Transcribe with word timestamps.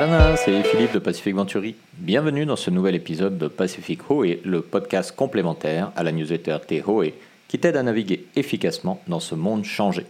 Yarana, 0.00 0.34
c'est 0.34 0.62
Philippe 0.62 0.94
de 0.94 0.98
Pacific 0.98 1.34
Venturi. 1.34 1.76
Bienvenue 1.98 2.46
dans 2.46 2.56
ce 2.56 2.70
nouvel 2.70 2.94
épisode 2.94 3.36
de 3.36 3.48
Pacific 3.48 4.10
Hoe, 4.10 4.38
le 4.46 4.62
podcast 4.62 5.14
complémentaire 5.14 5.92
à 5.94 6.02
la 6.02 6.10
newsletter 6.10 6.56
T-Hoe 6.66 7.12
qui 7.48 7.58
t'aide 7.58 7.76
à 7.76 7.82
naviguer 7.82 8.24
efficacement 8.34 9.02
dans 9.08 9.20
ce 9.20 9.34
monde 9.34 9.62
changé. 9.62 10.06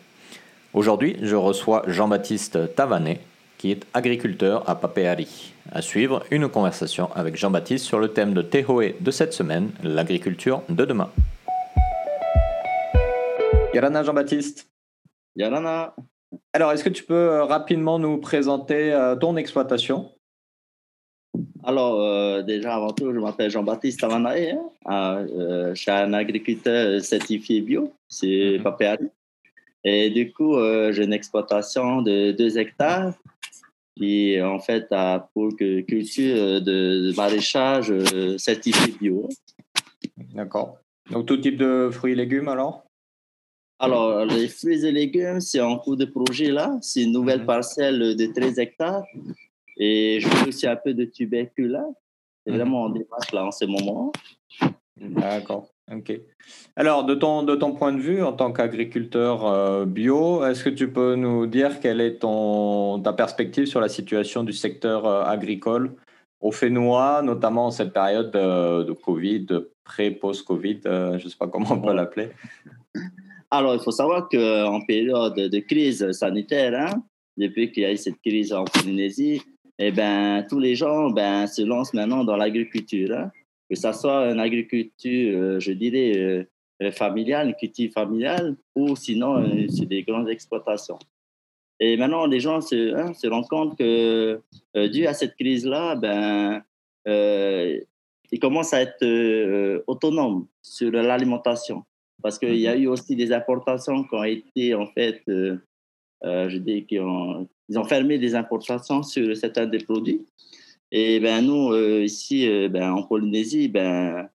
Aujourd'hui, 0.74 1.16
je 1.22 1.34
reçois 1.34 1.82
Jean-Baptiste 1.88 2.76
Tavanet, 2.76 3.18
qui 3.58 3.72
est 3.72 3.84
agriculteur 3.92 4.62
à 4.70 4.76
Papeari. 4.76 5.54
À 5.72 5.82
suivre, 5.82 6.22
une 6.30 6.48
conversation 6.48 7.10
avec 7.16 7.34
Jean-Baptiste 7.34 7.84
sur 7.84 7.98
le 7.98 8.12
thème 8.12 8.32
de 8.32 8.42
Tehoe 8.42 8.94
de 9.00 9.10
cette 9.10 9.32
semaine, 9.32 9.72
l'agriculture 9.82 10.62
de 10.68 10.84
demain. 10.84 11.10
Yarana 13.74 14.04
Jean-Baptiste. 14.04 14.70
Yarana. 15.34 15.96
Alors, 16.52 16.72
est-ce 16.72 16.84
que 16.84 16.88
tu 16.88 17.04
peux 17.04 17.14
euh, 17.14 17.44
rapidement 17.44 17.98
nous 17.98 18.18
présenter 18.18 18.92
euh, 18.92 19.16
ton 19.16 19.36
exploitation? 19.36 20.10
Alors, 21.62 22.00
euh, 22.00 22.42
déjà, 22.42 22.74
avant 22.74 22.92
tout, 22.92 23.12
je 23.12 23.18
m'appelle 23.18 23.50
Jean-Baptiste 23.50 24.00
Tavanae. 24.00 24.58
Hein. 24.86 25.26
je 25.28 25.74
suis 25.74 25.90
un 25.90 26.12
agriculteur 26.12 27.00
certifié 27.00 27.60
bio, 27.60 27.92
c'est 28.08 28.58
mm 28.58 29.08
Et 29.84 30.10
du 30.10 30.32
coup, 30.32 30.56
j'ai 30.90 31.04
une 31.04 31.12
exploitation 31.12 32.02
de 32.02 32.32
2 32.32 32.58
hectares 32.58 33.14
qui, 33.96 34.40
en 34.40 34.58
fait, 34.58 34.86
a 34.90 35.28
pour 35.34 35.54
culture 35.56 36.60
de, 36.60 37.14
maraîchage 37.16 37.92
certifié 38.38 38.92
bio. 39.00 39.28
D'accord. 40.34 40.78
Donc, 41.10 41.26
tout 41.26 41.36
type 41.36 41.58
de 41.58 41.90
fruits 41.92 42.12
et 42.12 42.16
légumes 42.16 42.48
alors? 42.48 42.89
Alors, 43.80 44.26
les 44.26 44.46
fruits 44.48 44.84
et 44.84 44.92
légumes, 44.92 45.40
c'est 45.40 45.60
en 45.60 45.78
cours 45.78 45.96
de 45.96 46.04
projet 46.04 46.50
là. 46.50 46.76
C'est 46.82 47.02
une 47.02 47.12
nouvelle 47.12 47.40
mhm. 47.40 47.46
parcelle 47.46 48.16
de 48.16 48.26
13 48.26 48.58
hectares. 48.58 49.04
Et 49.76 50.20
je 50.20 50.28
fais 50.28 50.48
aussi 50.48 50.66
un 50.66 50.76
peu 50.76 50.92
de 50.92 51.06
tubercules 51.06 51.70
là. 51.70 51.86
C'est 52.44 52.52
mhm. 52.52 52.58
vraiment 52.58 52.82
en 52.82 52.90
démarche 52.90 53.32
là 53.32 53.46
en 53.46 53.50
ce 53.50 53.64
moment. 53.64 54.12
D'accord. 54.96 55.70
Ok. 55.90 56.12
Alors, 56.76 57.04
de 57.04 57.14
ton, 57.14 57.42
de 57.42 57.56
ton 57.56 57.72
point 57.72 57.92
de 57.92 58.00
vue 58.00 58.22
en 58.22 58.32
tant 58.32 58.52
qu'agriculteur 58.52 59.46
euh, 59.46 59.86
bio, 59.86 60.44
est-ce 60.44 60.62
que 60.62 60.70
tu 60.70 60.92
peux 60.92 61.16
nous 61.16 61.46
dire 61.46 61.80
quelle 61.80 62.00
est 62.00 62.20
ton, 62.20 63.00
ta 63.00 63.12
perspective 63.12 63.64
sur 63.64 63.80
la 63.80 63.88
situation 63.88 64.44
du 64.44 64.52
secteur 64.52 65.06
euh, 65.06 65.24
agricole 65.24 65.96
au 66.40 66.52
Fénois, 66.52 67.22
notamment 67.22 67.66
en 67.66 67.70
cette 67.70 67.92
période 67.92 68.30
de, 68.30 68.84
de 68.84 68.92
Covid, 68.92 69.46
pré-post-Covid, 69.84 70.80
euh, 70.86 71.18
je 71.18 71.24
ne 71.24 71.30
sais 71.30 71.36
pas 71.36 71.48
comment 71.48 71.72
on 71.72 71.80
peut 71.80 71.92
l'appeler? 71.92 72.28
Alors, 73.50 73.74
il 73.74 73.80
faut 73.80 73.90
savoir 73.90 74.28
qu'en 74.28 74.80
période 74.82 75.34
de 75.34 75.58
crise 75.58 76.12
sanitaire, 76.12 76.72
hein, 76.74 77.02
depuis 77.36 77.72
qu'il 77.72 77.82
y 77.82 77.86
a 77.86 77.92
eu 77.92 77.96
cette 77.96 78.20
crise 78.20 78.52
en 78.52 78.64
Polynésie, 78.64 79.42
eh 79.78 79.90
ben, 79.90 80.46
tous 80.48 80.60
les 80.60 80.76
gens 80.76 81.10
ben, 81.10 81.46
se 81.46 81.62
lancent 81.62 81.94
maintenant 81.94 82.22
dans 82.22 82.36
l'agriculture. 82.36 83.16
Hein. 83.16 83.32
Que 83.68 83.76
ce 83.76 83.92
soit 83.92 84.30
une 84.30 84.38
agriculture, 84.38 85.38
euh, 85.38 85.60
je 85.60 85.72
dirais, 85.72 86.46
euh, 86.82 86.92
familiale, 86.92 87.48
une 87.48 87.54
culture 87.54 87.90
familiale, 87.92 88.56
ou 88.76 88.94
sinon, 88.94 89.42
euh, 89.42 89.66
c'est 89.68 89.86
des 89.86 90.02
grandes 90.04 90.28
exploitations. 90.28 90.98
Et 91.80 91.96
maintenant, 91.96 92.26
les 92.26 92.40
gens 92.40 92.60
se, 92.60 92.94
hein, 92.94 93.12
rendent 93.30 93.48
compte 93.48 93.78
que, 93.78 94.40
dû 94.74 95.06
à 95.06 95.14
cette 95.14 95.34
crise-là, 95.34 95.96
ben, 95.96 96.62
ils 97.06 98.38
commencent 98.40 98.74
à 98.74 98.82
être 98.82 99.82
autonomes 99.86 100.46
sur 100.62 100.92
l'alimentation 100.92 101.84
parce 102.22 102.38
qu'il 102.38 102.56
y 102.56 102.66
a 102.68 102.76
mhm. 102.76 102.82
eu 102.82 102.86
aussi 102.88 103.16
des 103.16 103.32
importations 103.32 104.04
qui 104.04 104.14
ont 104.14 104.24
été, 104.24 104.74
en 104.74 104.86
fait, 104.86 105.22
euh, 105.28 105.56
euh, 106.24 106.48
je 106.48 106.58
dis 106.58 106.84
qu'ils 106.86 107.00
ont, 107.00 107.48
ils 107.68 107.78
ont 107.78 107.84
fermé 107.84 108.18
des 108.18 108.34
importations 108.34 109.02
sur 109.02 109.36
certains 109.36 109.66
des 109.66 109.78
produits. 109.78 110.26
Et 110.92 111.20
ben, 111.20 111.42
nous, 111.42 111.72
euh, 111.72 112.02
ici, 112.02 112.48
ben, 112.68 112.92
en 112.92 113.02
Polynésie, 113.04 113.68
ben, 113.68 114.28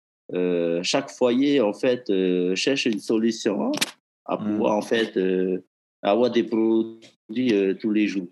chaque 0.84 1.09
foyer, 1.12 1.62
en 1.62 1.74
fait, 1.74 2.12
cherche 2.56 2.85
une 2.85 3.00
solution 3.00 3.72
à 4.25 4.38
mhm. 4.38 4.45
pouvoir, 4.45 4.75
en 4.75 4.81
fait, 4.81 5.19
avoir 6.01 6.31
des 6.31 6.44
produits 6.44 7.78
tous 7.79 7.91
les 7.91 8.07
jours. 8.07 8.28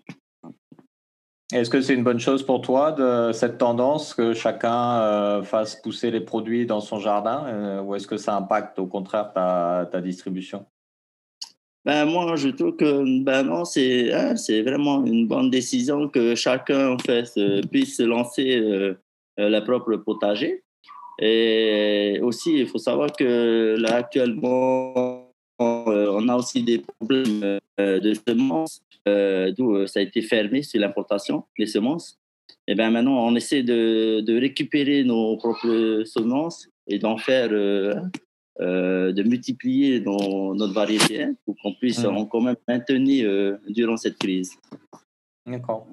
Est-ce 1.52 1.68
que 1.68 1.80
c'est 1.82 1.94
une 1.94 2.04
bonne 2.04 2.20
chose 2.20 2.44
pour 2.44 2.62
toi, 2.62 2.96
cette 3.34 3.58
tendance 3.58 4.14
que 4.14 4.32
chacun 4.32 5.00
euh, 5.00 5.42
fasse 5.42 5.76
pousser 5.76 6.10
les 6.10 6.20
produits 6.20 6.64
dans 6.64 6.80
son 6.80 6.98
jardin 6.98 7.44
euh, 7.46 7.82
ou 7.82 7.94
est-ce 7.94 8.06
que 8.06 8.16
ça 8.16 8.34
impacte 8.36 8.78
au 8.78 8.86
contraire 8.86 9.32
ta, 9.34 10.00
distribution? 10.00 10.64
Ben, 11.84 12.06
Moi, 12.06 12.36
je 12.36 12.48
trouve 12.48 12.76
que 12.76 13.22
ben 13.22 13.50
hein, 13.50 13.64
c'est 13.64 14.62
vraiment 14.62 15.04
une 15.04 15.26
bonne 15.26 15.50
décision 15.50 16.08
que 16.08 16.34
chacun 16.34 16.92
en 16.92 16.98
fait, 16.98 17.30
puisse 17.70 18.00
lancer 18.00 18.56
euh, 18.56 18.94
le 19.36 19.60
propre 19.60 19.96
potager. 19.96 20.64
Et 21.20 22.18
aussi, 22.22 22.58
il 22.58 22.66
faut 22.66 22.78
savoir 22.78 23.12
que 23.12 23.76
là, 23.78 23.96
actuellement, 23.96 25.13
on 25.58 26.28
a 26.28 26.36
aussi 26.36 26.62
des 26.62 26.78
problèmes 26.78 27.58
de 27.78 28.12
semences 28.28 28.82
euh, 29.06 29.52
d'où 29.52 29.74
euh, 29.74 29.86
ça 29.86 30.00
a 30.00 30.02
été 30.02 30.22
fermé 30.22 30.62
sur 30.62 30.80
l'importation 30.80 31.44
des 31.58 31.66
semences. 31.66 32.18
Et 32.66 32.72
eh 32.72 32.74
bien 32.74 32.90
maintenant, 32.90 33.26
on 33.26 33.34
essaie 33.34 33.62
de, 33.62 34.20
de 34.20 34.40
récupérer 34.40 35.04
nos 35.04 35.36
propres 35.36 36.04
semences 36.06 36.66
et 36.86 36.98
d'en 36.98 37.18
faire, 37.18 37.50
euh, 37.52 38.00
de 38.58 39.22
multiplier 39.22 40.00
notre 40.00 40.72
variété 40.72 41.26
pour 41.44 41.56
qu'on 41.62 41.74
puisse 41.74 42.02
mmh. 42.02 42.28
quand 42.30 42.40
même 42.40 42.56
maintenir 42.66 43.58
durant 43.68 43.98
cette 43.98 44.16
crise. 44.16 44.52
D'accord. 45.46 45.86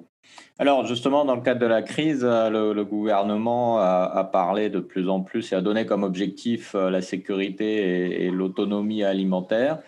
Alors 0.58 0.86
justement, 0.86 1.24
dans 1.24 1.34
le 1.34 1.42
cadre 1.42 1.60
de 1.60 1.66
la 1.66 1.82
crise, 1.82 2.24
le, 2.24 2.82
gouvernement 2.82 3.78
a, 3.78 4.24
parlé 4.32 4.70
de 4.70 4.80
plus 4.80 5.08
en 5.08 5.20
plus 5.20 5.52
et 5.52 5.56
a 5.56 5.60
donné 5.60 5.86
comme 5.86 6.02
objectif 6.02 6.74
la 6.74 7.02
sécurité 7.02 8.24
et 8.24 8.30
l'autonomie 8.30 9.02
alimentaire. 9.02 9.78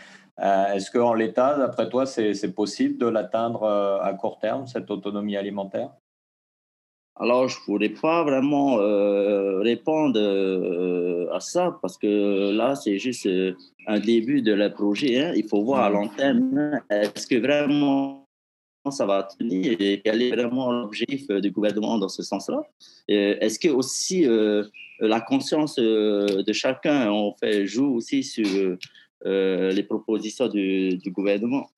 Euh, 0.41 0.73
est-ce 0.75 0.91
qu'en 0.91 1.15
l'état, 1.15 1.57
d'après 1.57 1.89
toi, 1.89 2.07
c'est 2.07 2.55
possible 2.55 2.99
de 2.99 3.07
l'atteindre 3.07 3.63
euh, 3.63 4.01
à 4.01 4.15
court 4.15 4.39
terme, 4.39 4.67
cette 4.67 4.91
autonomie 4.91 5.37
alimentaire? 5.37 5.91
Alors, 7.17 7.47
je 7.47 7.57
ne 7.61 7.65
pourrais 7.65 7.89
pas 7.91 8.25
vraiment 8.25 8.79
euh, 8.81 9.61
répondre 9.61 10.19
à 11.33 11.39
ça 11.39 11.79
parce 11.81 11.97
que 11.97 12.51
là, 12.51 12.75
c'est 12.75 12.99
juste 12.99 13.29
un 13.87 14.01
début 14.01 14.43
de 14.43 14.53
le 14.53 14.73
projet. 14.73 15.23
Hein. 15.23 15.33
Il 15.37 15.49
faut 15.49 15.63
voir 15.63 15.85
à 15.85 15.91
mmh. 15.91 15.93
long 15.93 16.09
terme, 16.09 16.59
hein. 16.59 16.81
est-ce 16.91 17.29
que 17.29 17.37
vraiment 17.37 18.24
ça 18.91 19.07
va 19.07 19.23
tenir 19.23 19.77
et 19.81 20.01
quel 20.05 20.23
est 20.23 20.31
vraiment 20.31 20.73
l'objectif 20.73 21.29
du 21.29 21.51
gouvernement 21.51 21.99
dans 21.99 22.09
ce 22.09 22.23
sens-là? 22.23 22.63
Est-ce 23.09 23.59
que 23.59 23.69
aussi 23.69 24.27
la 25.01 25.21
conscience 25.21 25.77
de 25.77 26.53
chacun 26.53 27.11
en 27.11 27.35
fait, 27.35 27.67
joue 27.67 27.95
aussi 27.95 28.23
sur 28.23 28.77
euh, 29.27 29.71
les 29.73 29.83
propositions 29.83 30.49
du, 30.49 31.01
gouvernement? 31.07 31.71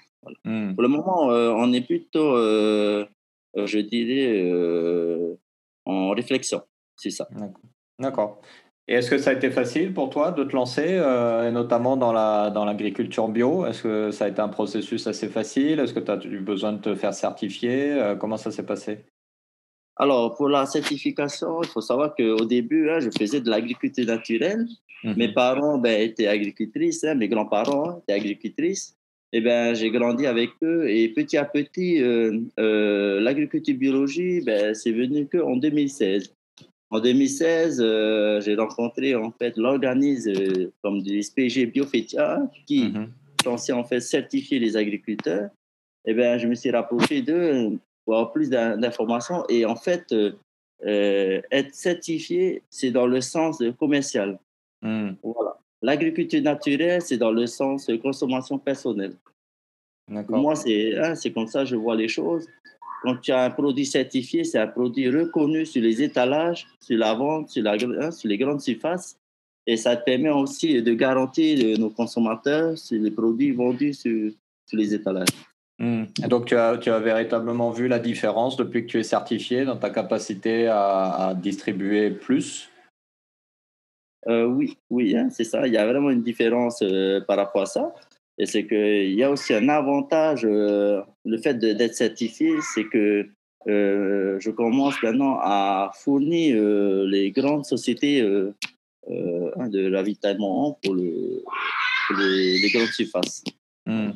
Hmm. 0.44 0.74
Pour 0.74 0.82
le 0.82 0.88
moment, 0.88 1.30
euh, 1.30 1.52
on 1.56 1.72
est 1.72 1.82
plutôt, 1.82 2.36
euh, 2.36 3.06
je 3.54 3.78
dirais, 3.78 5.36
en 5.84 6.10
réflexion. 6.10 6.62
C'est 6.96 7.10
ça. 7.10 7.28
D'accord. 7.98 8.40
Et 8.88 8.94
est-ce 8.94 9.10
que 9.10 9.18
ça 9.18 9.30
a 9.30 9.32
été 9.32 9.50
facile 9.50 9.92
pour 9.92 10.10
toi 10.10 10.30
de 10.30 10.44
te 10.44 10.54
lancer, 10.54 10.94
et 10.94 11.50
notamment 11.50 11.96
dans, 11.96 12.12
la, 12.12 12.50
dans 12.50 12.64
l'agriculture 12.64 13.26
bio? 13.26 13.66
Est-ce 13.66 13.82
que 13.82 14.10
ça 14.12 14.26
a 14.26 14.28
été 14.28 14.40
un 14.40 14.48
processus 14.48 15.08
assez 15.08 15.28
facile? 15.28 15.80
Est-ce 15.80 15.92
que 15.92 15.98
tu 15.98 16.10
as 16.10 16.24
eu 16.24 16.38
besoin 16.38 16.72
de 16.72 16.80
te 16.80 16.94
faire 16.94 17.12
certifier? 17.12 18.14
Comment 18.20 18.36
ça 18.36 18.52
s'est 18.52 18.64
passé? 18.64 19.04
Alors, 19.96 20.34
pour 20.34 20.48
la 20.48 20.66
certification, 20.66 21.62
il 21.62 21.68
faut 21.68 21.80
savoir 21.80 22.14
qu'au 22.14 22.44
début, 22.44 22.90
hein, 22.90 23.00
je 23.00 23.08
faisais 23.18 23.40
de 23.40 23.48
l'agriculture 23.48 24.04
naturelle. 24.04 24.66
Mhm. 25.04 25.14
Mes 25.16 25.32
parents 25.32 25.78
ben, 25.78 26.00
étaient 26.00 26.26
agricultrices, 26.26 27.02
hein, 27.04 27.14
mes 27.14 27.28
grands-parents 27.28 27.90
hein, 27.90 27.98
étaient 28.02 28.12
agricultrices. 28.12 28.94
Et 29.32 29.40
ben, 29.40 29.74
j'ai 29.74 29.90
grandi 29.90 30.26
avec 30.26 30.50
eux 30.62 30.88
et 30.88 31.08
petit 31.08 31.36
à 31.36 31.44
petit, 31.44 32.02
euh, 32.02 32.40
euh, 32.60 33.20
l'agriculture 33.20 33.76
biologie, 33.76 34.40
ben, 34.42 34.74
c'est 34.74 34.92
venu 34.92 35.26
qu'en 35.26 35.56
2016. 35.56 36.34
En 36.96 37.00
2016, 37.00 37.78
euh, 37.82 38.40
j'ai 38.40 38.56
rencontré 38.56 39.14
en 39.14 39.30
fait 39.30 39.58
l'organisme 39.58 40.70
comme 40.82 41.02
du 41.02 41.22
SPG 41.22 41.66
Biofetia 41.66 42.40
qui 42.66 42.88
mm 42.88 43.08
censé 43.44 43.72
en 43.72 43.84
fait 43.84 44.00
certifier 44.00 44.58
les 44.58 44.76
agriculteurs. 44.76 45.50
Et 46.04 46.14
ben, 46.14 46.36
je 46.36 46.48
me 46.48 46.56
suis 46.56 46.70
rapproché 46.72 47.22
d'eux 47.22 47.78
pour 48.04 48.14
avoir 48.14 48.32
plus 48.32 48.50
d'informations. 48.50 49.44
Et 49.48 49.64
en 49.64 49.76
fait, 49.76 50.12
être 50.82 51.72
certifié, 51.72 52.64
c'est 52.70 52.90
dans 52.90 53.06
le 53.06 53.20
sens 53.20 53.62
commercial. 53.78 54.40
Hmm. 54.82 55.10
Voilà. 55.22 55.60
L'agriculture 55.80 56.42
naturelle, 56.42 57.00
c'est 57.02 57.18
dans 57.18 57.30
le 57.30 57.46
sens 57.46 57.88
consommation 58.02 58.58
personnelle. 58.58 59.14
Moi, 60.08 60.54
hein, 60.54 61.14
c'est 61.14 61.32
comme 61.32 61.46
ça 61.46 61.60
que 61.60 61.66
je 61.66 61.76
vois 61.76 61.94
les 61.94 62.08
choses. 62.08 62.48
Quand 63.02 63.16
tu 63.16 63.32
as 63.32 63.44
un 63.44 63.50
produit 63.50 63.86
certifié, 63.86 64.44
c'est 64.44 64.58
un 64.58 64.66
produit 64.66 65.08
reconnu 65.08 65.66
sur 65.66 65.82
les 65.82 66.02
étalages, 66.02 66.66
sur 66.80 66.98
la 66.98 67.14
vente, 67.14 67.50
sur, 67.50 67.62
la, 67.62 67.72
hein, 67.72 68.10
sur 68.10 68.28
les 68.28 68.38
grandes 68.38 68.60
surfaces. 68.60 69.16
Et 69.66 69.76
ça 69.76 69.96
te 69.96 70.04
permet 70.04 70.30
aussi 70.30 70.80
de 70.80 70.94
garantir 70.94 71.78
nos 71.78 71.90
consommateurs 71.90 72.78
sur 72.78 73.00
les 73.00 73.10
produits 73.10 73.52
vendus 73.52 73.94
sur, 73.94 74.30
sur 74.66 74.78
les 74.78 74.94
étalages. 74.94 75.28
Hmm. 75.78 76.04
Et 76.24 76.28
donc, 76.28 76.46
tu 76.46 76.56
as, 76.56 76.78
tu 76.78 76.90
as, 76.90 77.00
véritablement 77.00 77.70
vu 77.70 77.86
la 77.86 77.98
différence 77.98 78.56
depuis 78.56 78.86
que 78.86 78.90
tu 78.92 78.98
es 78.98 79.02
certifié 79.02 79.64
dans 79.64 79.76
ta 79.76 79.90
capacité 79.90 80.68
à, 80.68 81.34
distribuer 81.36 82.10
plus? 82.10 82.70
Euh, 84.26 84.46
Oui, 84.46 84.78
oui 84.88 85.16
hein, 85.16 85.28
c'est 85.30 85.44
ça. 85.44 85.66
Il 85.66 85.72
y 85.72 85.76
a 85.76 85.86
vraiment 85.86 86.10
une 86.10 86.22
différence 86.22 86.80
euh, 86.82 87.20
par 87.20 87.36
rapport 87.36 87.62
à 87.62 87.66
ça. 87.66 87.94
Et 88.38 88.46
c'est 88.46 88.66
qu'il 88.66 89.14
y 89.14 89.22
a 89.22 89.30
aussi 89.30 89.54
un 89.54 89.68
avantage, 89.68 90.44
euh, 90.44 91.00
le 91.24 91.38
fait 91.38 91.54
d'être 91.54 91.94
certifié, 91.94 92.52
c'est 92.74 92.84
que 92.84 93.28
je 93.66 94.50
commence 94.50 95.02
maintenant 95.02 95.38
à 95.40 95.90
fournir 95.94 96.62
les 97.04 97.32
grandes 97.32 97.64
sociétés 97.64 98.20
hein, 98.20 99.68
de 99.68 99.92
ravitaillement 99.92 100.78
pour, 100.84 100.94
le, 100.94 101.42
les, 102.16 102.70
grandes 102.70 102.88
surfaces. 102.88 103.42
Hmm. 103.86 104.10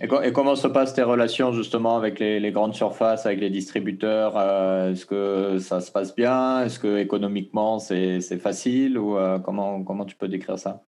Et, 0.00 0.32
comment 0.32 0.54
se 0.54 0.68
passent 0.68 0.94
tes 0.94 1.02
relations 1.02 1.52
justement 1.52 1.96
avec 1.96 2.20
les, 2.20 2.52
grandes 2.52 2.74
surfaces, 2.74 3.26
avec 3.26 3.40
les 3.40 3.50
distributeurs 3.50 4.34
euh, 4.36 4.92
Est-ce 4.92 5.06
que 5.06 5.58
ça 5.58 5.80
se 5.80 5.90
passe 5.90 6.14
bien? 6.14 6.64
Est-ce 6.64 6.78
que 6.78 6.98
économiquement 6.98 7.78
c'est 7.78 8.20
facile? 8.38 8.98
Ou 8.98 9.16
euh, 9.16 9.38
comment, 9.38 9.82
comment 9.82 10.04
tu 10.04 10.16
peux 10.16 10.28
décrire 10.28 10.58
ça? 10.58 10.84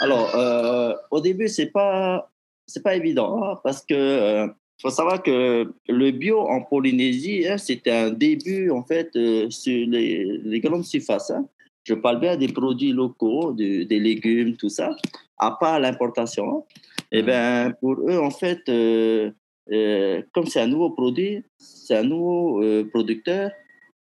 Alors, 0.00 0.34
euh, 0.34 0.94
au 1.10 1.20
début, 1.20 1.48
c'est 1.48 1.70
pas 1.70 2.30
c'est 2.66 2.82
pas 2.82 2.94
évident 2.96 3.42
hein, 3.42 3.60
parce 3.64 3.84
que 3.84 4.46
faut 4.80 4.90
savoir 4.90 5.22
que 5.22 5.72
le 5.88 6.10
bio 6.10 6.40
en 6.40 6.62
Polynésie, 6.62 7.46
hein, 7.48 7.58
c'était 7.58 7.90
un 7.90 8.10
début 8.10 8.70
en 8.70 8.84
fait 8.84 9.10
sur 9.50 9.86
les, 9.88 10.24
les, 10.44 10.60
grandes 10.60 10.84
surfaces. 10.84 11.30
Hein. 11.30 11.46
Je 11.84 11.94
parle 11.94 12.20
bien 12.20 12.36
des 12.36 12.48
produits 12.48 12.92
locaux, 12.92 13.52
des 13.52 13.86
légumes, 13.86 14.56
tout 14.56 14.68
ça, 14.68 14.94
à 15.38 15.52
part 15.52 15.80
l'importation. 15.80 16.64
Et 17.10 17.20
eh 17.20 17.22
ben, 17.22 17.72
pour 17.80 17.94
eux, 18.06 18.18
en 18.18 18.30
fait, 18.30 18.68
euh, 18.68 19.30
euh, 19.72 20.22
comme 20.32 20.46
c'est 20.46 20.60
un 20.60 20.66
nouveau 20.66 20.90
produit, 20.90 21.42
c'est 21.56 21.96
un 21.96 22.02
nouveau 22.02 22.62
euh, 22.62 22.84
producteur 22.90 23.50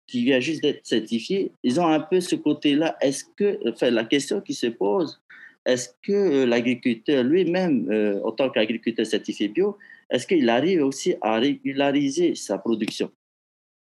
qui 0.06 0.24
vient 0.24 0.40
juste 0.40 0.62
d'être 0.62 0.86
certifié, 0.86 1.52
ils 1.62 1.80
ont 1.80 1.86
un 1.86 2.00
peu 2.00 2.20
ce 2.20 2.36
côté-là. 2.36 2.96
Est-ce 3.00 3.24
que, 3.36 3.58
enfin, 3.68 3.90
la 3.90 4.04
question 4.04 4.40
qui 4.40 4.54
se 4.54 4.66
pose, 4.68 5.20
est-ce 5.64 5.90
que 6.02 6.44
l'agriculteur 6.44 7.22
lui-même, 7.24 7.88
en 8.24 8.32
tant 8.32 8.50
qu'agriculteur 8.50 9.06
certifié 9.06 9.48
bio, 9.48 9.76
est-ce 10.10 10.26
qu'il 10.26 10.48
arrive 10.50 10.84
aussi 10.84 11.14
à 11.22 11.38
régulariser 11.38 12.34
sa 12.34 12.58
production? 12.58 13.10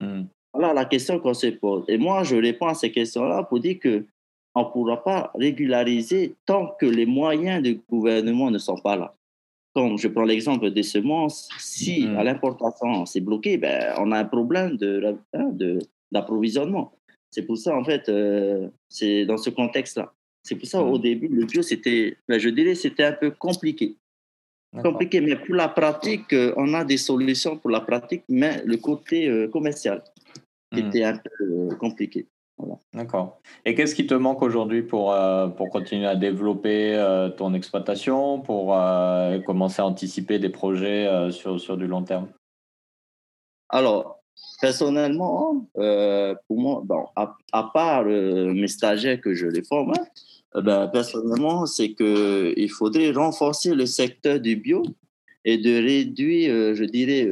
Mmh. 0.01 0.23
Voilà 0.53 0.75
la 0.75 0.85
question 0.85 1.19
qu'on 1.19 1.35
se 1.35 1.47
pose. 1.49 1.85
Et 1.89 1.99
moi, 1.99 2.23
je 2.25 2.37
réponds 2.37 2.67
à 2.67 2.75
ces 2.75 2.93
questions-là 2.93 3.45
pour 3.45 3.59
dire 3.61 3.79
que 3.81 4.05
on 4.55 4.65
ne 4.65 4.71
pourra 4.71 5.03
pas 5.03 5.31
régulariser 5.35 6.35
tant 6.45 6.75
que 6.79 6.87
les 6.87 7.07
moyens 7.07 7.63
du 7.63 7.81
gouvernement 7.89 8.51
ne 8.51 8.59
sont 8.59 8.77
pas 8.77 8.97
là. 8.97 9.15
Comme 9.75 9.97
je 9.97 10.09
prends 10.09 10.25
l'exemple 10.25 10.71
des 10.71 10.83
semences, 10.83 11.49
si 11.59 12.05
mm-hmm. 12.05 12.17
à 12.17 12.25
l'importation 12.25 13.07
c'est 13.07 13.21
bloqué, 13.21 13.57
ben, 13.57 13.95
on 13.99 14.13
a 14.13 14.19
un 14.19 14.25
problème 14.27 14.77
de, 14.77 15.17
hein, 15.33 15.51
d'approvisionnement. 16.11 16.93
C'est 17.31 17.47
pour 17.47 17.57
ça, 17.57 17.75
en 17.75 17.83
fait, 17.83 18.11
euh, 18.11 18.69
c'est 18.91 19.25
dans 19.25 19.39
ce 19.39 19.49
contexte-là. 19.49 20.13
C'est 20.43 20.57
pour 20.57 20.67
ça, 20.67 20.83
au 20.83 20.99
mm-hmm. 20.99 21.03
début, 21.03 21.29
le 21.29 21.47
bio, 21.47 21.63
c'était, 21.63 22.17
ben, 22.29 22.39
je 22.39 22.49
dirais, 22.49 22.75
c'était 22.75 23.05
un 23.05 23.13
peu 23.13 23.31
compliqué. 23.31 23.97
Compliqué, 24.83 25.21
mais 25.21 25.37
pour 25.37 25.55
la 25.55 25.69
pratique, 25.69 26.33
euh, 26.33 26.55
on 26.57 26.73
a 26.73 26.83
des 26.83 26.97
solutions 26.97 27.59
pour 27.59 27.71
la 27.71 27.81
pratique, 27.81 28.25
mais 28.29 28.63
le 28.65 28.79
côté 28.79 29.29
euh, 29.29 29.47
commercial 29.49 30.03
mm. 30.73 30.79
était 30.79 31.05
un 31.05 31.19
peu 31.19 31.77
compliqué. 31.77 32.27
D'accord. 32.93 33.41
Et 33.65 33.75
qu'est-ce 33.75 33.95
qui 33.95 34.07
te 34.07 34.15
manque 34.15 34.43
aujourd'hui 34.43 34.83
pour, 34.83 35.13
euh, 35.13 35.49
pour 35.49 35.71
continuer 35.71 36.07
à 36.07 36.17
développer 36.17 36.95
euh, 36.95 37.31
ton 37.31 37.55
exploitation, 37.55 38.41
pour 38.41 38.77
euh, 38.77 39.41
commencer 39.41 39.81
à 39.83 39.87
anticiper 39.87 40.39
des 40.39 40.51
projets 40.51 41.31
sur, 41.31 41.61
sur 41.61 41.77
du 41.77 41.87
long 41.87 42.03
terme? 42.03 42.29
Alors, 43.69 44.22
personnellement, 44.61 45.69
pour 45.75 46.61
moi, 46.61 46.83
bon, 46.85 47.05
à, 47.17 47.71
part 47.75 48.05
mes 48.05 48.69
stagiaires 48.69 49.21
que 49.21 49.35
je 49.35 49.47
les 49.47 49.63
forme, 49.63 49.93
hein, 49.97 50.61
ben, 50.63 50.89
personnellement, 50.89 51.67
c'est 51.67 51.95
qu'il 51.95 52.71
faudrait 52.71 53.11
renforcer 53.11 53.75
le 53.75 53.87
secteur 53.87 54.39
du 54.41 54.57
bio 54.57 54.83
et 55.45 55.59
de 55.59 55.83
réduire, 55.83 56.75
je 56.75 56.85
dirais, 56.85 57.29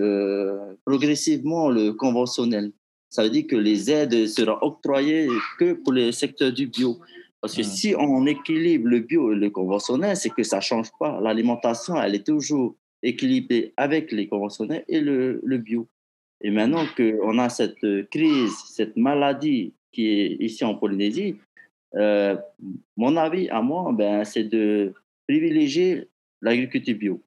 progressivement 0.85 1.69
le 1.69 1.93
conventionnel 1.93 2.73
ça 3.11 3.25
veut 3.25 3.31
dire 3.31 3.47
que 3.49 3.57
les 3.57 3.91
aides 3.91 4.27
seront 4.29 4.57
octroyées 4.61 5.29
que 5.59 5.73
pour 5.73 5.93
le 5.93 6.13
secteur 6.13 6.53
du 6.53 6.69
bio. 6.69 7.01
Parce 7.41 7.57
que 7.57 7.63
si 7.63 7.95
on 7.99 8.25
équilibre 8.27 8.89
le 8.89 9.01
bio 9.01 9.33
et 9.33 9.37
le 9.37 9.51
conventionnel, 9.51 10.17
c'est 10.17 10.31
que 10.31 10.45
ça 10.45 10.57
ne 10.57 10.63
change 10.63 10.91
pas. 10.99 11.21
L'alimentation, 11.21 12.01
elle 12.01 12.15
est 12.15 12.27
toujours 12.27 12.77
équilibrée 13.03 13.73
avec 13.77 14.13
les 14.13 14.29
conventionnels 14.29 14.85
et 14.89 15.01
le, 15.01 15.41
le 15.43 15.59
bio. 15.59 15.89
Et 16.43 16.51
maintenant 16.51 16.85
qu'on 16.97 17.39
a 17.39 17.49
cette 17.49 18.09
crise, 18.11 18.55
cette 18.69 18.97
maladie 18.97 19.75
qui 19.93 20.09
est 20.09 20.37
ici 20.41 20.65
en 20.65 20.75
Polynésie, 20.75 21.37
euh, 21.97 22.37
mon 22.97 23.17
avis 23.17 23.49
à 23.49 23.61
moi, 23.61 23.93
ben, 23.93 24.25
c'est 24.25 24.45
de 24.45 24.95
privilégier 25.27 26.09
l'agriculture 26.41 26.97
bio 26.97 27.23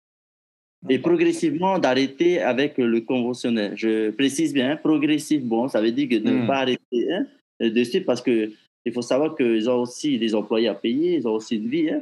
et 0.90 1.00
progressivement 1.00 1.80
d'arrêter 1.80 2.42
avec 2.42 2.78
le 2.78 3.02
conventionnel. 3.02 3.74
Je 3.76 4.12
précise 4.12 4.54
bien, 4.54 4.76
progressivement, 4.76 5.68
ça 5.68 5.82
veut 5.82 5.92
dire 5.92 6.10
que 6.10 6.16
de 6.16 6.30
ne 6.30 6.44
hmm. 6.44 6.48
pas 6.48 6.58
arrêter 6.58 7.14
hein, 7.14 7.26
dessus 7.60 8.02
parce 8.02 8.22
que 8.22 8.52
il 8.86 8.92
faut 8.92 9.02
savoir 9.02 9.36
qu'ils 9.36 9.70
ont 9.70 9.82
aussi 9.82 10.20
des 10.20 10.36
employés 10.36 10.68
à 10.68 10.74
payer, 10.74 11.16
ils 11.16 11.28
ont 11.28 11.34
aussi 11.34 11.56
une 11.56 11.70
vie. 11.70 11.90
Hein. 11.90 12.02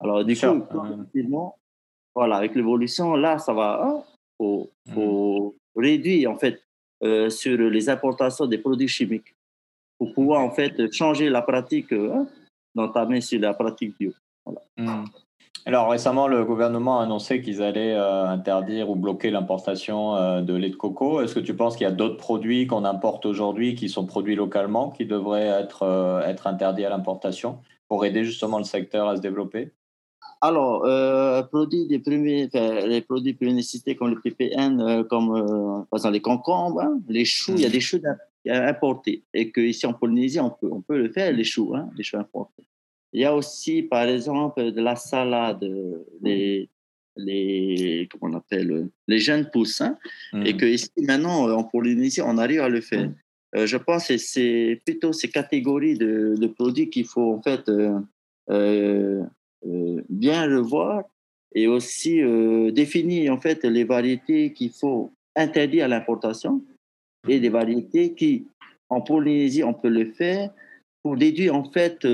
Alors, 0.00 0.24
du 0.24 0.34
coup, 0.34 0.60
progressivement, 0.60 1.58
voilà, 2.14 2.36
avec 2.36 2.54
l'évolution, 2.54 3.14
là, 3.16 3.38
ça 3.38 3.52
va. 3.52 3.82
Hein. 3.84 4.02
Réduire, 5.82 6.30
en 6.30 6.38
fait, 6.38 6.62
euh, 7.02 7.28
sur 7.30 7.58
les 7.58 7.88
importations 7.88 8.46
des 8.46 8.58
produits 8.58 8.88
chimiques 8.88 9.34
pour 9.98 10.14
pouvoir, 10.14 10.40
en 10.40 10.50
fait, 10.50 10.92
changer 10.92 11.28
la 11.28 11.42
pratique, 11.42 11.92
hein, 11.92 12.26
d'entamer 12.74 13.20
sur 13.20 13.40
la 13.40 13.54
pratique 13.54 13.98
bio. 13.98 14.12
Hmm. 14.76 15.04
Alors 15.64 15.90
récemment, 15.90 16.26
le 16.26 16.44
gouvernement 16.44 16.98
a 16.98 17.04
annoncé 17.04 17.40
qu'ils 17.40 17.62
allaient 17.62 17.94
euh, 17.94 18.26
interdire 18.26 18.90
ou 18.90 18.96
bloquer 18.96 19.30
l'importation 19.30 20.16
euh, 20.16 20.40
de 20.40 20.54
lait 20.54 20.70
de 20.70 20.76
coco. 20.76 21.20
Est-ce 21.20 21.34
que 21.36 21.40
tu 21.40 21.54
penses 21.54 21.76
qu'il 21.76 21.84
y 21.84 21.88
a 21.88 21.92
d'autres 21.92 22.16
produits 22.16 22.66
qu'on 22.66 22.84
importe 22.84 23.26
aujourd'hui 23.26 23.76
qui 23.76 23.88
sont 23.88 24.04
produits 24.04 24.34
localement 24.34 24.90
qui 24.90 25.06
devraient 25.06 25.46
être, 25.46 25.84
euh, 25.84 26.20
être 26.26 26.48
interdits 26.48 26.84
à 26.84 26.90
l'importation 26.90 27.60
pour 27.86 28.04
aider 28.04 28.24
justement 28.24 28.58
le 28.58 28.64
secteur 28.64 29.08
à 29.08 29.16
se 29.16 29.20
développer? 29.20 29.70
Alors, 30.40 30.82
produits 31.50 31.86
des 31.86 31.98
premiers, 31.98 32.48
les 32.52 33.00
produits 33.00 33.34
premiers 33.34 33.62
comme 33.96 34.10
le 34.10 34.20
PPN, 34.20 35.04
comme 35.08 35.86
par 35.90 35.98
exemple 35.98 36.14
les 36.14 36.20
concombres, 36.20 36.80
hein, 36.80 37.00
les 37.08 37.24
choux, 37.24 37.54
il 37.54 37.60
y 37.60 37.64
a 37.64 37.68
mmh. 37.68 37.72
des 37.72 37.80
choux 37.80 38.00
importés 38.46 39.22
et 39.32 39.52
qu'ici 39.52 39.86
en 39.86 39.92
Polynésie, 39.92 40.40
on 40.40 40.50
peut, 40.50 40.68
on 40.70 40.80
peut 40.80 40.98
le 40.98 41.12
faire, 41.12 41.32
les 41.32 41.44
choux, 41.44 41.74
hein, 41.76 41.88
les 41.96 42.02
choux 42.02 42.16
importés. 42.16 42.64
Il 43.12 43.20
y 43.20 43.24
a 43.24 43.34
aussi, 43.34 43.82
par 43.82 44.08
exemple, 44.08 44.72
de 44.72 44.80
la 44.80 44.96
salade, 44.96 45.64
les, 46.22 46.68
les, 47.16 48.08
comment 48.10 48.34
on 48.34 48.38
appelle, 48.38 48.88
les 49.06 49.18
jeunes 49.18 49.48
poussins, 49.52 49.96
et 50.44 50.54
mmh. 50.54 50.56
que 50.56 50.66
ici, 50.66 50.90
maintenant, 50.98 51.48
en 51.50 51.62
Polynésie, 51.62 52.20
on 52.20 52.36
arrive 52.38 52.62
à 52.62 52.68
le 52.68 52.80
faire. 52.80 53.10
Euh, 53.54 53.66
je 53.66 53.76
pense 53.76 54.08
que 54.08 54.16
c'est 54.16 54.80
plutôt 54.84 55.12
ces 55.12 55.28
catégories 55.28 55.96
de, 55.98 56.34
de 56.38 56.46
produits 56.46 56.88
qu'il 56.88 57.04
faut 57.04 57.34
en 57.34 57.42
fait 57.42 57.68
euh, 57.68 57.98
euh, 58.50 59.22
bien 59.64 60.44
revoir 60.44 61.04
et 61.54 61.68
aussi 61.68 62.20
définir 62.72 63.32
en 63.32 63.40
fait 63.40 63.64
les 63.64 63.84
variétés 63.84 64.52
qu'il 64.52 64.70
faut 64.70 65.12
interdire 65.36 65.84
à 65.84 65.88
l'importation 65.88 66.62
et 67.28 67.40
des 67.40 67.48
variétés 67.48 68.14
qui, 68.14 68.46
en 68.88 69.00
Polynésie, 69.00 69.64
on 69.64 69.74
peut 69.74 69.88
le 69.88 70.12
faire 70.12 70.50
pour 71.02 71.16
déduire 71.16 71.54
en 71.54 71.64
fait 71.64 72.04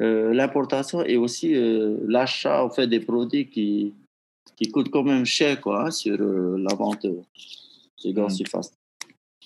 euh, 0.00 0.34
l'importation 0.34 1.04
et 1.04 1.16
aussi 1.16 1.54
euh, 1.54 1.98
l'achat 2.08 2.64
en 2.64 2.70
fait, 2.70 2.88
des 2.88 3.00
produits 3.00 3.48
qui, 3.48 3.94
qui 4.56 4.70
coûtent 4.70 4.90
quand 4.90 5.04
même 5.04 5.24
cher 5.24 5.60
quoi, 5.60 5.86
hein, 5.86 5.90
sur 5.90 6.20
euh, 6.20 6.56
la 6.58 6.74
vente 6.74 7.06
sur 7.96 8.12
grande 8.12 8.30
mmh. 8.30 8.34
surface. 8.34 8.72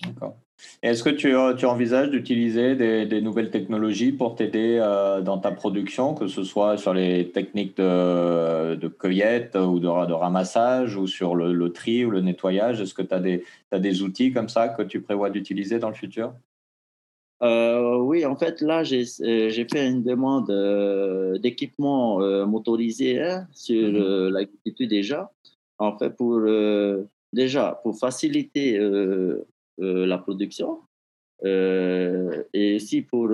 D'accord. 0.04 0.36
Est-ce 0.82 1.04
que 1.04 1.10
tu, 1.10 1.34
tu 1.56 1.66
envisages 1.66 2.10
d'utiliser 2.10 2.74
des, 2.74 3.06
des, 3.06 3.20
nouvelles 3.20 3.50
technologies 3.50 4.10
pour 4.10 4.34
t'aider 4.34 4.78
dans 5.24 5.38
ta 5.38 5.52
production, 5.52 6.14
que 6.14 6.26
ce 6.26 6.42
soit 6.42 6.76
sur 6.76 6.92
les 6.94 7.30
techniques 7.30 7.76
de, 7.76 8.74
de 8.74 8.88
cueillette 8.88 9.54
ou 9.54 9.78
de, 9.78 10.06
de, 10.06 10.12
ramassage 10.12 10.96
ou 10.96 11.06
sur 11.06 11.36
le, 11.36 11.52
le, 11.52 11.72
tri 11.72 12.04
ou 12.04 12.10
le 12.10 12.20
nettoyage? 12.20 12.80
Est-ce 12.80 12.94
que 12.94 13.02
tu 13.02 13.14
as, 13.14 13.22
as, 13.70 13.78
des 13.78 14.02
outils 14.02 14.32
comme 14.32 14.48
ça 14.48 14.68
que 14.68 14.82
tu 14.82 15.00
prévois 15.00 15.30
d'utiliser 15.30 15.78
dans 15.78 15.90
le 15.90 15.94
futur? 15.94 16.32
Euh, 17.42 17.98
oui, 17.98 18.24
en 18.26 18.34
fait, 18.36 18.60
là, 18.62 18.82
j'ai 18.82 19.04
euh, 19.22 19.50
fait 19.50 19.88
une 19.88 20.02
demande 20.02 20.50
euh, 20.50 21.38
d'équipement 21.38 22.18
motorisé 22.46 23.22
hein, 23.22 23.46
sur 23.52 23.92
mmh 23.92 24.28
l'agriculture 24.30 24.88
déjà. 24.88 25.32
En 25.78 25.96
fait, 25.96 26.10
pour 26.10 26.40
déjà 27.32 27.78
pour 27.82 27.96
faciliter 27.96 28.80
la 29.78 30.18
production 30.18 30.80
et 31.44 32.76
aussi 32.76 33.02
pour 33.02 33.28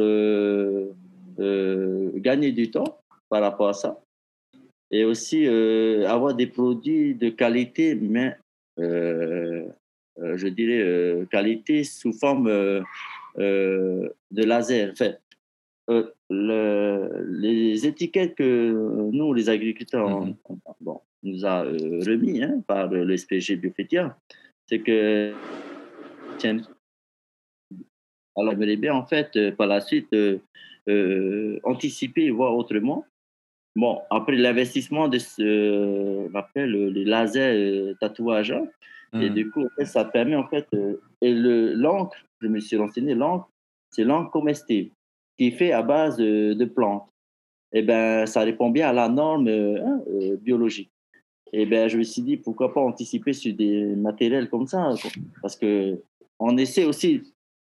gagner 2.20 2.52
du 2.52 2.70
temps 2.70 3.00
par 3.28 3.42
rapport 3.42 3.68
à 3.68 3.72
ça. 3.72 4.00
Et 4.90 5.04
aussi 5.04 5.46
avoir 5.46 6.34
des 6.34 6.46
produits 6.46 7.14
de 7.14 7.30
qualité, 7.30 7.94
mais 7.94 8.36
je 8.78 10.48
dirais, 10.48 11.26
qualité 11.30 11.84
sous 11.84 12.12
forme 12.12 12.50
de 13.36 14.12
laser. 14.30 14.90
Enfin, 14.92 15.14
le, 16.30 17.26
les 17.40 17.86
étiquettes 17.86 18.34
que 18.34 19.10
nous, 19.12 19.32
les 19.32 19.48
agriculteurs, 19.48 20.20
mmh 20.20 20.36
bon, 20.80 21.00
nous 21.22 21.44
a 21.44 21.62
remis 21.62 22.42
hein, 22.42 22.62
par 22.66 22.88
le 22.88 23.16
SPG 23.16 23.56
Biofetia, 23.56 24.16
c'est 24.66 24.80
que 24.80 25.32
alors 28.36 28.52
j'aimerais 28.52 28.76
bien 28.76 28.94
en 28.94 29.06
fait 29.06 29.50
par 29.56 29.66
la 29.66 29.80
suite 29.80 30.14
anticiper 31.64 32.24
et 32.24 32.30
voir 32.30 32.56
autrement. 32.56 33.06
Bon, 33.76 34.00
après 34.10 34.36
l'investissement 34.36 35.08
de 35.08 35.18
ce, 35.18 36.34
appelle 36.36 36.88
les 36.88 37.04
lasers 37.04 37.94
tatouage, 38.00 38.52
hein, 38.52 38.66
et 39.14 39.30
mmh. 39.30 39.34
du 39.34 39.50
coup, 39.50 39.66
ça 39.84 40.04
permet 40.04 40.36
en 40.36 40.46
fait, 40.46 40.68
et 41.20 41.32
le 41.32 41.72
l'encre, 41.74 42.16
je 42.40 42.48
me 42.48 42.60
suis 42.60 42.76
renseigné, 42.76 43.14
l'encre, 43.14 43.48
c'est 43.90 44.04
l'encre 44.04 44.30
comestible 44.30 44.90
qui 45.38 45.48
est 45.48 45.50
fait 45.52 45.72
à 45.72 45.82
base 45.82 46.16
de, 46.16 46.64
plantes. 46.64 47.08
Eh 47.72 47.82
ben, 47.82 48.26
ça 48.26 48.42
répond 48.42 48.70
bien 48.70 48.88
à 48.88 48.92
la 48.92 49.08
norme 49.08 49.48
hein, 49.48 50.00
biologique. 50.40 50.90
Eh 51.52 51.66
ben, 51.66 51.88
je 51.88 51.98
me 51.98 52.02
suis 52.02 52.22
dit, 52.22 52.36
pourquoi 52.36 52.72
pas 52.72 52.80
anticiper 52.80 53.32
sur 53.32 53.54
des 53.54 53.84
matériels 53.96 54.48
comme 54.48 54.66
ça, 54.66 54.94
parce 55.42 55.56
que 55.56 56.00
on 56.38 56.56
essaie 56.56 56.84
aussi 56.84 57.22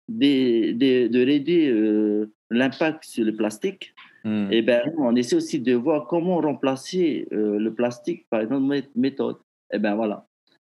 de, 0.07 0.71
de, 0.73 1.07
de 1.07 1.25
réduire 1.25 1.73
euh, 1.73 2.33
l'impact 2.49 3.03
sur 3.03 3.25
le 3.25 3.35
plastique. 3.35 3.93
Hmm. 4.23 4.51
Et 4.51 4.57
eh 4.57 4.61
ben, 4.61 4.81
on 4.97 5.15
essaie 5.15 5.35
aussi 5.35 5.59
de 5.59 5.73
voir 5.73 6.07
comment 6.07 6.37
remplacer 6.41 7.27
euh, 7.31 7.57
le 7.57 7.73
plastique 7.73 8.27
par 8.29 8.41
une 8.41 8.53
autre 8.53 8.87
méthode. 8.95 9.37
Et 9.73 9.79
ben 9.79 9.95
voilà. 9.95 10.27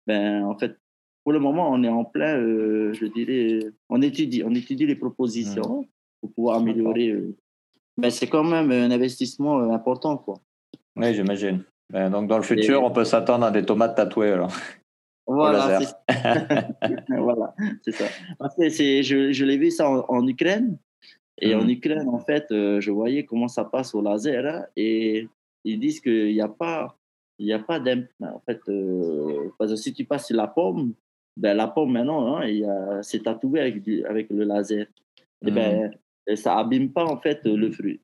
Ben, 0.05 0.43
en 0.43 0.57
fait, 0.57 0.77
pour 1.23 1.33
le 1.33 1.39
moment, 1.39 1.69
on 1.71 1.83
est 1.83 1.89
en 1.89 2.05
plein, 2.05 2.37
euh, 2.37 2.93
je 2.93 3.05
dirais, 3.05 3.59
on 3.89 4.01
étudie, 4.01 4.43
on 4.43 4.53
étudie 4.53 4.85
les 4.85 4.95
propositions 4.95 5.81
hmm. 5.81 5.85
pour 6.21 6.33
pouvoir 6.33 6.57
améliorer. 6.57 7.15
mais 7.97 8.11
c'est 8.11 8.27
quand 8.27 8.43
même 8.43 8.71
un 8.71 8.91
investissement 8.91 9.73
important, 9.73 10.17
quoi. 10.17 10.35
Oui, 10.95 11.13
j'imagine. 11.13 11.63
Ben, 11.89 12.09
donc, 12.09 12.27
dans 12.27 12.37
le 12.37 12.43
futur, 12.43 12.83
on 12.83 12.91
peut 12.91 13.05
s'attendre 13.05 13.45
à 13.45 13.51
des 13.51 13.63
tomates 13.63 13.95
tatouées, 13.95 14.31
alors. 14.31 14.51
Voilà, 17.09 17.55
c'est 17.83 17.91
ça. 17.91 18.05
je, 18.57 19.31
je 19.31 19.45
l'ai 19.45 19.57
vu 19.57 19.69
ça 19.71 19.89
en, 19.89 20.27
Ukraine. 20.27 20.77
Et 21.41 21.55
en 21.55 21.63
mhm. 21.63 21.69
Ukraine, 21.69 22.09
en 22.09 22.19
fait, 22.19 22.51
euh, 22.51 22.81
je 22.81 22.91
voyais 22.91 23.25
comment 23.25 23.47
ça 23.47 23.63
passe 23.63 23.93
au 23.95 24.01
laser. 24.01 24.45
Hein, 24.45 24.65
et 24.75 25.29
ils 25.63 25.79
disent 25.79 26.01
qu'il 26.01 26.33
n'y 26.33 26.41
a 26.41 26.49
pas, 26.49 26.97
il 27.37 27.47
y 27.47 27.53
a 27.53 27.59
pas 27.59 27.79
En 27.79 28.41
fait, 28.45 28.59
euh, 28.67 29.49
parce 29.57 29.71
que 29.71 29.77
si 29.77 29.93
tu 29.93 30.05
passes 30.05 30.27
sur 30.27 30.35
la 30.35 30.47
pomme, 30.47 30.93
ben, 31.37 31.55
la 31.55 31.67
pomme 31.67 31.93
maintenant, 31.93 32.37
hein, 32.37 33.01
c'est 33.01 33.23
tatoué 33.23 33.61
avec, 33.61 33.87
avec 34.05 34.29
le 34.29 34.43
laser. 34.43 34.87
Et 35.45 35.51
ben, 35.51 35.91
mhm. 36.27 36.35
ça 36.35 36.57
abîme 36.57 36.91
pas, 36.91 37.05
en 37.05 37.17
fait, 37.17 37.45
le 37.45 37.71
fruit. 37.71 38.01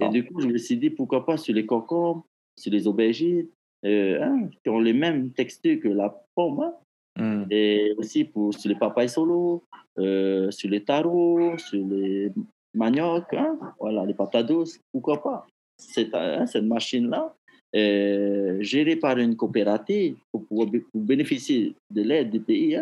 Et 0.00 0.08
du 0.08 0.24
coup, 0.24 0.40
je 0.40 0.48
me 0.48 0.58
suis 0.58 0.76
dit, 0.76 0.90
pourquoi 0.90 1.24
pas 1.24 1.36
sur 1.36 1.54
les 1.54 1.64
concombres, 1.64 2.26
sur 2.58 2.72
les 2.72 2.86
aubergines, 2.86 3.48
euh, 3.84 4.22
hein, 4.22 4.48
qui 4.62 4.70
ont 4.70 4.80
les 4.80 4.92
mêmes 4.92 5.30
textures 5.32 5.80
que 5.80 5.88
la 5.88 6.14
pomme. 6.34 6.60
Hein. 6.60 6.74
Hmm. 7.18 7.44
Et 7.50 7.92
aussi 7.98 8.24
pour, 8.24 8.54
sur 8.54 8.68
les 8.70 8.78
papayes 8.78 9.08
solo, 9.08 9.64
euh, 9.98 10.50
sur 10.50 10.70
les 10.70 10.82
tarots, 10.82 11.58
sur 11.58 11.84
les 11.86 12.32
maniocs, 12.74 13.34
hein, 13.34 13.58
voilà, 13.78 14.06
les 14.06 14.14
patates 14.14 14.46
douces, 14.46 14.80
pourquoi 14.92 15.22
pas. 15.22 15.46
Cette, 15.76 16.14
hein, 16.14 16.46
cette 16.46 16.64
machine-là, 16.64 17.34
euh, 17.74 18.62
gérée 18.62 18.96
par 18.96 19.18
une 19.18 19.36
coopérative, 19.36 20.16
pour, 20.30 20.46
pour 20.46 20.68
bénéficier 20.94 21.74
de 21.90 22.02
l'aide 22.02 22.30
du 22.30 22.40
pays, 22.40 22.80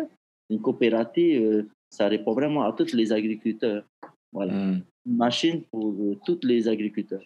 une 0.49 0.61
coopérative, 0.61 1.65
ça 1.89 2.07
répond 2.07 2.33
vraiment 2.33 2.63
à 2.63 2.73
tous 2.73 2.93
les 2.93 3.11
agriculteurs. 3.11 3.83
Voilà. 4.31 4.53
Hmm. 4.53 4.81
Une 5.07 5.17
machine 5.17 5.61
pour 5.71 5.95
tous 6.25 6.39
les 6.43 6.67
agriculteurs. 6.67 7.25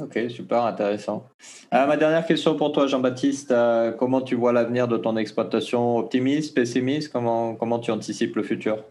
Ok, 0.00 0.18
super 0.28 0.64
intéressant. 0.64 1.28
Euh, 1.72 1.86
ma 1.86 1.96
dernière 1.96 2.26
question 2.26 2.56
pour 2.56 2.72
toi, 2.72 2.88
Jean-Baptiste, 2.88 3.52
euh, 3.52 3.92
comment 3.92 4.22
tu 4.22 4.34
vois 4.34 4.52
l'avenir 4.52 4.88
de 4.88 4.96
ton 4.96 5.16
exploitation? 5.16 5.98
Optimiste, 5.98 6.52
pessimiste? 6.52 7.12
Comment, 7.12 7.54
comment 7.54 7.78
tu 7.78 7.92
anticipes 7.92 8.34
le 8.34 8.42
futur? 8.42 8.82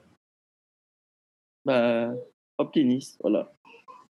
Ben, 1.66 2.16
Optimiste, 2.58 3.20
voilà. 3.22 3.54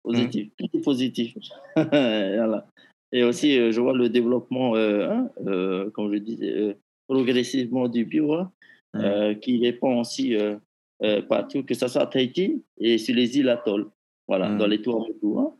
Positif, 0.02 0.46
mmh. 0.46 0.50
tout 0.56 0.78
est 0.78 0.80
positif. 0.80 1.34
voilà. 1.76 2.66
Et 3.12 3.22
aussi, 3.22 3.58
euh, 3.58 3.70
je 3.70 3.80
vois 3.82 3.92
le 3.92 4.08
développement, 4.08 4.74
hein, 4.74 5.28
comme 5.92 6.10
je 6.10 6.18
disais, 6.18 6.78
progressivement 7.06 7.88
du 7.88 8.06
bio, 8.06 8.32
hein, 8.32 8.50
mmh. 8.94 9.40
qui 9.40 9.62
répond 9.62 10.00
aussi 10.00 10.34
partout, 11.28 11.64
que 11.64 11.74
ce 11.74 11.86
soit 11.86 12.02
à 12.02 12.06
Tahiti 12.06 12.64
et 12.78 12.96
sur 12.96 13.14
les 13.14 13.36
îles 13.36 13.50
Atoll, 13.50 13.90
voilà, 14.26 14.48
dans 14.54 14.66
mmh. 14.66 14.70
les 14.70 14.80
tours 14.80 15.06
de 15.06 15.12
tout. 15.20 15.38
Hein. 15.38 15.57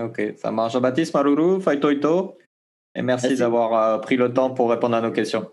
Ok, 0.00 0.34
ça 0.36 0.50
marche. 0.50 0.72
Jean-Baptiste 0.72 1.14
Maruru, 1.14 1.60
Faitoito, 1.60 2.36
et 2.94 3.02
merci, 3.02 3.36
d'avoir 3.36 3.74
euh, 3.74 3.98
pris 3.98 4.16
le 4.16 4.32
temps 4.32 4.50
pour 4.50 4.70
répondre 4.70 4.96
à 4.96 5.00
nos 5.00 5.10
questions. 5.10 5.46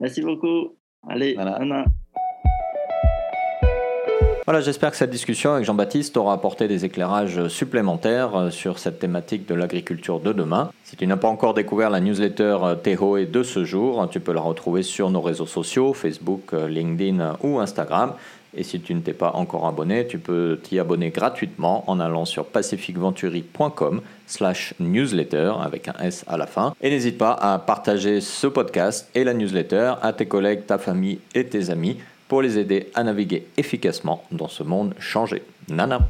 Merci 0.00 0.22
beaucoup. 0.22 0.76
Allez, 1.08 1.34
voilà. 1.34 1.84
Voilà, 4.46 4.60
j'espère 4.60 4.90
que 4.90 4.96
cette 4.98 5.10
discussion 5.10 5.54
avec 5.54 5.64
Jean-Baptiste 5.64 6.18
aura 6.18 6.34
apporté 6.34 6.68
des 6.68 6.84
éclairages 6.84 7.48
supplémentaires 7.48 8.36
euh, 8.36 8.50
sur 8.50 8.78
cette 8.78 8.98
thématique 8.98 9.46
de 9.46 9.54
l'agriculture 9.54 10.20
de 10.20 10.32
demain. 10.32 10.70
Si 10.84 10.96
tu 10.96 11.06
n'as 11.06 11.16
pas 11.16 11.28
encore 11.28 11.54
découvert 11.54 11.88
la 11.88 12.00
newsletter 12.00 12.58
euh, 12.62 12.74
Tehoe 12.74 13.26
de 13.26 13.42
ce 13.42 13.64
jour, 13.64 14.06
tu 14.10 14.20
peux 14.20 14.32
la 14.32 14.42
retrouver 14.42 14.82
sur 14.82 15.10
nos 15.10 15.22
réseaux 15.22 15.46
sociaux, 15.46 15.94
Facebook, 15.94 16.52
LinkedIn 16.52 17.36
ou 17.42 17.58
Instagram. 17.58 18.14
Et 18.56 18.62
si 18.62 18.80
tu 18.80 18.94
ne 18.94 19.00
t'es 19.00 19.12
pas 19.12 19.32
encore 19.34 19.66
abonné, 19.66 20.06
tu 20.06 20.18
peux 20.18 20.58
t'y 20.62 20.78
abonner 20.78 21.10
gratuitement 21.10 21.84
en 21.90 22.00
allant 22.00 22.24
sur 22.24 22.46
pacificventuri.com 22.46 24.02
slash 24.26 24.74
newsletter 24.80 25.52
avec 25.62 25.88
un 25.88 25.94
S 26.02 26.24
à 26.26 26.36
la 26.36 26.46
fin. 26.46 26.74
Et 26.80 26.90
n'hésite 26.90 27.18
pas 27.18 27.32
à 27.32 27.58
partager 27.58 28.20
ce 28.20 28.46
podcast 28.46 29.08
et 29.14 29.24
la 29.24 29.34
newsletter 29.34 29.94
à 30.02 30.12
tes 30.12 30.26
collègues, 30.26 30.66
ta 30.66 30.78
famille 30.78 31.18
et 31.34 31.44
tes 31.44 31.70
amis 31.70 31.98
pour 32.28 32.42
les 32.42 32.58
aider 32.58 32.88
à 32.94 33.04
naviguer 33.04 33.46
efficacement 33.56 34.24
dans 34.32 34.48
ce 34.48 34.62
monde 34.62 34.94
changé. 34.98 35.42
Nana 35.68 36.00